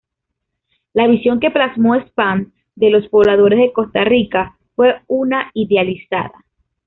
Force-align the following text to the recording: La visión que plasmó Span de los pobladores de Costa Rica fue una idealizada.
La 0.93 1.07
visión 1.07 1.39
que 1.39 1.51
plasmó 1.51 1.93
Span 1.93 2.51
de 2.75 2.89
los 2.89 3.07
pobladores 3.09 3.59
de 3.59 3.71
Costa 3.71 4.03
Rica 4.03 4.57
fue 4.75 4.99
una 5.05 5.51
idealizada. 5.53 6.43